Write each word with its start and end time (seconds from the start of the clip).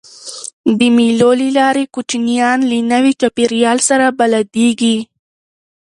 د 0.77 0.79
مېلو 0.95 1.31
له 1.41 1.49
لاري 1.57 1.85
کوچنيان 1.93 2.59
له 2.69 2.77
نوي 2.91 3.13
چاپېریال 3.19 3.77
سره 3.89 4.05
بلديږي. 4.19 4.97